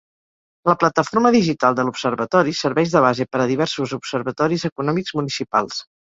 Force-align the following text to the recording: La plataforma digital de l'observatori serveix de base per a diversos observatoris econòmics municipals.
La 0.69 0.73
plataforma 0.83 1.31
digital 1.35 1.77
de 1.79 1.85
l'observatori 1.89 2.55
serveix 2.61 2.95
de 2.95 3.03
base 3.07 3.29
per 3.35 3.43
a 3.45 3.47
diversos 3.53 3.95
observatoris 4.01 4.67
econòmics 4.73 5.17
municipals. 5.21 5.81